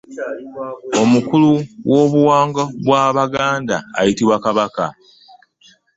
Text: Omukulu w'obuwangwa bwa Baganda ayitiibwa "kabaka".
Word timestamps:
Omukulu 1.01 1.49
w'obuwangwa 1.91 2.63
bwa 2.85 3.05
Baganda 3.17 3.77
ayitiibwa 3.99 4.37
"kabaka". 4.45 4.85